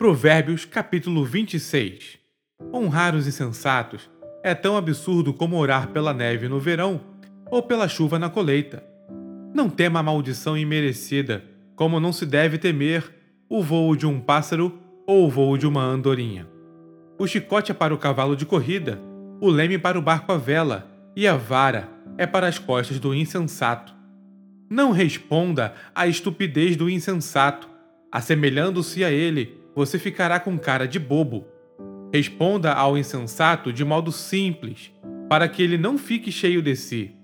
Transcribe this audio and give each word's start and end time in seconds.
Provérbios 0.00 0.64
capítulo 0.64 1.26
26 1.26 2.18
Honrar 2.72 3.14
os 3.14 3.26
insensatos 3.26 4.08
é 4.42 4.54
tão 4.54 4.74
absurdo 4.74 5.34
como 5.34 5.58
orar 5.58 5.88
pela 5.88 6.14
neve 6.14 6.48
no 6.48 6.58
verão 6.58 7.02
ou 7.50 7.62
pela 7.62 7.86
chuva 7.86 8.18
na 8.18 8.30
colheita. 8.30 8.82
Não 9.54 9.68
tema 9.68 10.00
a 10.00 10.02
maldição 10.02 10.56
imerecida, 10.56 11.44
como 11.76 12.00
não 12.00 12.14
se 12.14 12.24
deve 12.24 12.56
temer 12.56 13.14
o 13.46 13.62
voo 13.62 13.94
de 13.94 14.06
um 14.06 14.18
pássaro 14.18 14.80
ou 15.06 15.26
o 15.26 15.30
voo 15.30 15.58
de 15.58 15.66
uma 15.66 15.82
andorinha. 15.82 16.48
O 17.18 17.26
chicote 17.26 17.70
é 17.70 17.74
para 17.74 17.92
o 17.92 17.98
cavalo 17.98 18.34
de 18.34 18.46
corrida, 18.46 18.98
o 19.38 19.50
leme 19.50 19.76
para 19.76 19.98
o 19.98 20.02
barco 20.02 20.32
à 20.32 20.38
vela, 20.38 20.90
e 21.14 21.28
a 21.28 21.36
vara 21.36 21.90
é 22.16 22.26
para 22.26 22.46
as 22.46 22.58
costas 22.58 22.98
do 22.98 23.14
insensato. 23.14 23.94
Não 24.70 24.92
responda 24.92 25.74
à 25.94 26.06
estupidez 26.06 26.74
do 26.74 26.88
insensato. 26.88 27.68
Assemelhando-se 28.10 29.04
a 29.04 29.12
ele, 29.12 29.59
você 29.74 29.98
ficará 29.98 30.40
com 30.40 30.58
cara 30.58 30.86
de 30.86 30.98
bobo. 30.98 31.46
Responda 32.12 32.72
ao 32.72 32.98
insensato 32.98 33.72
de 33.72 33.84
modo 33.84 34.10
simples, 34.10 34.92
para 35.28 35.48
que 35.48 35.62
ele 35.62 35.78
não 35.78 35.96
fique 35.96 36.32
cheio 36.32 36.60
de 36.60 36.74
si. 36.74 37.14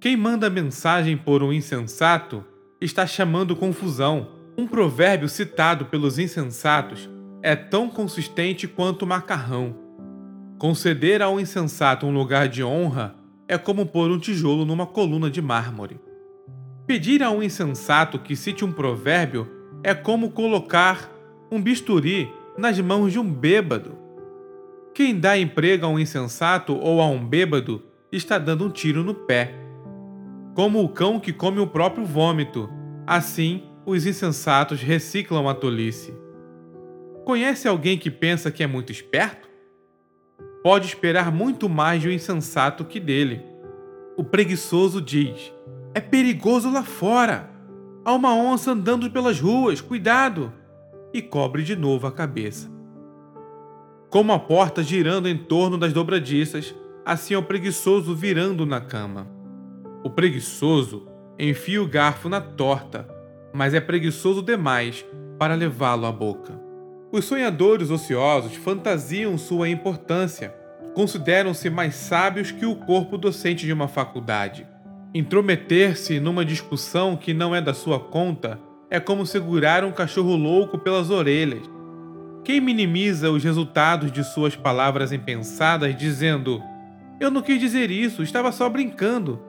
Quem 0.00 0.16
manda 0.16 0.48
mensagem 0.48 1.16
por 1.16 1.42
um 1.42 1.52
insensato 1.52 2.44
está 2.80 3.06
chamando 3.06 3.56
confusão. 3.56 4.28
Um 4.56 4.66
provérbio 4.66 5.28
citado 5.28 5.86
pelos 5.86 6.18
insensatos 6.18 7.08
é 7.42 7.54
tão 7.54 7.88
consistente 7.88 8.66
quanto 8.66 9.02
o 9.02 9.06
macarrão. 9.06 9.76
Conceder 10.58 11.22
ao 11.22 11.38
insensato 11.38 12.06
um 12.06 12.12
lugar 12.12 12.48
de 12.48 12.64
honra 12.64 13.14
é 13.46 13.56
como 13.56 13.86
pôr 13.86 14.10
um 14.10 14.18
tijolo 14.18 14.64
numa 14.64 14.86
coluna 14.86 15.30
de 15.30 15.40
mármore. 15.40 16.00
Pedir 16.86 17.22
a 17.22 17.30
um 17.30 17.42
insensato 17.42 18.18
que 18.18 18.34
cite 18.34 18.64
um 18.64 18.72
provérbio 18.72 19.48
é 19.82 19.94
como 19.94 20.30
colocar 20.30 21.10
um 21.50 21.60
bisturi 21.60 22.30
nas 22.56 22.78
mãos 22.80 23.12
de 23.12 23.18
um 23.18 23.30
bêbado. 23.30 23.96
Quem 24.94 25.18
dá 25.18 25.38
emprego 25.38 25.86
a 25.86 25.88
um 25.88 25.98
insensato 25.98 26.76
ou 26.76 27.00
a 27.00 27.06
um 27.06 27.24
bêbado 27.24 27.82
está 28.10 28.38
dando 28.38 28.66
um 28.66 28.70
tiro 28.70 29.04
no 29.04 29.14
pé. 29.14 29.54
Como 30.54 30.82
o 30.82 30.88
cão 30.88 31.20
que 31.20 31.32
come 31.32 31.60
o 31.60 31.66
próprio 31.66 32.04
vômito, 32.04 32.68
assim 33.06 33.62
os 33.86 34.04
insensatos 34.04 34.82
reciclam 34.82 35.48
a 35.48 35.54
tolice. 35.54 36.12
Conhece 37.24 37.68
alguém 37.68 37.96
que 37.96 38.10
pensa 38.10 38.50
que 38.50 38.62
é 38.62 38.66
muito 38.66 38.92
esperto? 38.92 39.48
Pode 40.62 40.86
esperar 40.86 41.32
muito 41.32 41.68
mais 41.68 42.02
de 42.02 42.08
um 42.08 42.12
insensato 42.12 42.84
que 42.84 42.98
dele. 42.98 43.40
O 44.16 44.24
preguiçoso 44.24 45.00
diz: 45.00 45.52
É 45.94 46.00
perigoso 46.00 46.70
lá 46.70 46.82
fora. 46.82 47.50
Há 48.04 48.12
uma 48.14 48.34
onça 48.34 48.72
andando 48.72 49.10
pelas 49.10 49.38
ruas, 49.38 49.80
cuidado! 49.80 50.52
E 51.12 51.22
cobre 51.22 51.62
de 51.62 51.76
novo 51.76 52.06
a 52.06 52.12
cabeça. 52.12 52.70
Como 54.10 54.32
a 54.32 54.38
porta 54.38 54.82
girando 54.82 55.28
em 55.28 55.36
torno 55.36 55.76
das 55.76 55.92
dobradiças, 55.92 56.74
assim 57.04 57.34
é 57.34 57.38
o 57.38 57.42
preguiçoso 57.42 58.14
virando 58.14 58.64
na 58.64 58.80
cama. 58.80 59.26
O 60.02 60.10
preguiçoso 60.10 61.06
enfia 61.38 61.82
o 61.82 61.88
garfo 61.88 62.28
na 62.28 62.40
torta, 62.40 63.08
mas 63.52 63.74
é 63.74 63.80
preguiçoso 63.80 64.42
demais 64.42 65.04
para 65.38 65.54
levá-lo 65.54 66.06
à 66.06 66.12
boca. 66.12 66.58
Os 67.12 67.24
sonhadores 67.24 67.90
ociosos 67.90 68.54
fantasiam 68.54 69.38
sua 69.38 69.68
importância, 69.68 70.54
consideram-se 70.94 71.70
mais 71.70 71.94
sábios 71.94 72.50
que 72.50 72.66
o 72.66 72.76
corpo 72.76 73.16
docente 73.16 73.64
de 73.64 73.72
uma 73.72 73.88
faculdade. 73.88 74.66
Intrometer-se 75.14 76.20
numa 76.20 76.44
discussão 76.44 77.16
que 77.16 77.32
não 77.32 77.54
é 77.54 77.60
da 77.60 77.72
sua 77.72 77.98
conta 77.98 78.60
é 78.90 78.98
como 78.98 79.26
segurar 79.26 79.84
um 79.84 79.92
cachorro 79.92 80.36
louco 80.36 80.78
pelas 80.78 81.10
orelhas. 81.10 81.68
Quem 82.44 82.60
minimiza 82.60 83.30
os 83.30 83.44
resultados 83.44 84.10
de 84.10 84.24
suas 84.24 84.56
palavras 84.56 85.12
impensadas 85.12 85.96
dizendo: 85.96 86.62
Eu 87.20 87.30
não 87.30 87.42
quis 87.42 87.60
dizer 87.60 87.90
isso, 87.90 88.22
estava 88.22 88.50
só 88.50 88.68
brincando, 88.68 89.42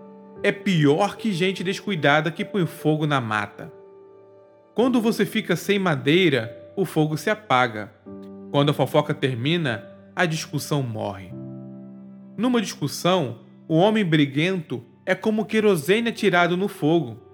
é 0.44 0.52
pior 0.52 1.16
que 1.16 1.32
gente 1.32 1.64
descuidada 1.64 2.32
que 2.32 2.44
põe 2.44 2.66
fogo 2.66 3.08
na 3.08 3.22
mata. 3.22 3.72
Quando 4.74 5.02
você 5.02 5.26
fica 5.26 5.56
sem 5.56 5.80
madeira, 5.80 6.56
o 6.76 6.86
fogo 6.86 7.18
se 7.18 7.30
apaga. 7.30 7.92
Quando 8.52 8.70
a 8.70 8.74
fofoca 8.74 9.14
termina, 9.14 9.86
a 10.16 10.26
discussão 10.26 10.82
morre. 10.82 11.32
Numa 12.38 12.62
discussão, 12.62 13.40
o 13.68 13.76
homem 13.76 14.04
briguento 14.04 14.84
é 15.06 15.14
como 15.14 15.46
querosene 15.46 16.10
atirado 16.10 16.56
no 16.56 16.68
fogo. 16.68 17.29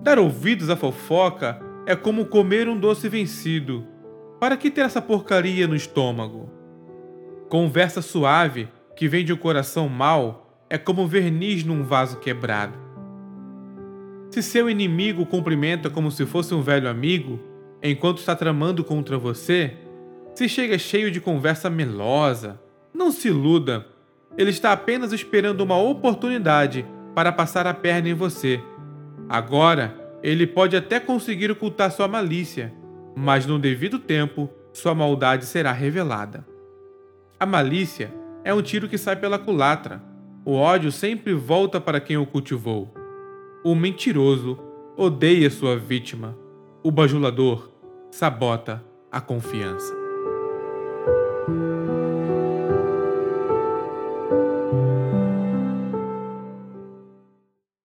Dar 0.00 0.16
ouvidos 0.16 0.70
à 0.70 0.76
fofoca 0.76 1.60
é 1.84 1.96
como 1.96 2.26
comer 2.26 2.68
um 2.68 2.78
doce 2.78 3.08
vencido. 3.08 3.84
Para 4.38 4.56
que 4.56 4.70
ter 4.70 4.82
essa 4.82 5.02
porcaria 5.02 5.66
no 5.66 5.74
estômago? 5.74 6.48
Conversa 7.48 8.00
suave 8.00 8.68
que 8.94 9.08
vem 9.08 9.24
de 9.24 9.32
um 9.32 9.36
coração 9.36 9.88
mau 9.88 10.64
é 10.70 10.78
como 10.78 11.08
verniz 11.08 11.64
num 11.64 11.82
vaso 11.82 12.18
quebrado. 12.18 12.78
Se 14.30 14.40
seu 14.40 14.70
inimigo 14.70 15.26
cumprimenta 15.26 15.90
como 15.90 16.12
se 16.12 16.24
fosse 16.24 16.54
um 16.54 16.62
velho 16.62 16.88
amigo, 16.88 17.40
enquanto 17.82 18.18
está 18.18 18.36
tramando 18.36 18.84
contra 18.84 19.18
você, 19.18 19.78
se 20.32 20.48
chega 20.48 20.78
cheio 20.78 21.10
de 21.10 21.20
conversa 21.20 21.68
melosa, 21.68 22.60
não 22.94 23.10
se 23.10 23.26
iluda. 23.28 23.84
Ele 24.36 24.50
está 24.50 24.70
apenas 24.70 25.12
esperando 25.12 25.62
uma 25.62 25.76
oportunidade 25.76 26.86
para 27.16 27.32
passar 27.32 27.66
a 27.66 27.74
perna 27.74 28.10
em 28.10 28.14
você 28.14 28.62
Agora, 29.28 29.94
ele 30.22 30.46
pode 30.46 30.76
até 30.76 30.98
conseguir 30.98 31.50
ocultar 31.50 31.90
sua 31.92 32.08
malícia, 32.08 32.72
mas 33.14 33.46
no 33.46 33.58
devido 33.58 33.98
tempo, 33.98 34.48
sua 34.72 34.94
maldade 34.94 35.44
será 35.44 35.72
revelada. 35.72 36.46
A 37.38 37.44
malícia 37.44 38.12
é 38.44 38.54
um 38.54 38.62
tiro 38.62 38.88
que 38.88 38.96
sai 38.96 39.16
pela 39.16 39.38
culatra. 39.38 40.02
O 40.44 40.54
ódio 40.54 40.90
sempre 40.90 41.34
volta 41.34 41.80
para 41.80 42.00
quem 42.00 42.16
o 42.16 42.26
cultivou. 42.26 42.92
O 43.64 43.74
mentiroso 43.74 44.58
odeia 44.96 45.50
sua 45.50 45.76
vítima. 45.76 46.36
O 46.82 46.90
bajulador 46.90 47.70
sabota 48.10 48.82
a 49.12 49.20
confiança. 49.20 50.07